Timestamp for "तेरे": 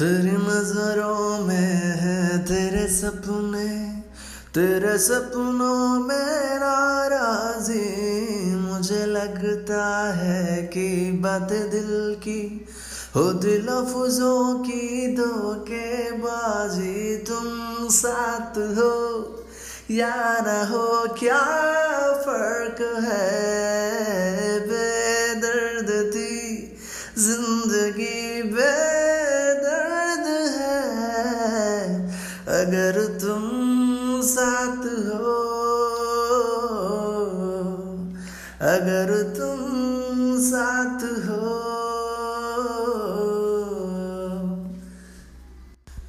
2.38-2.86, 4.54-4.98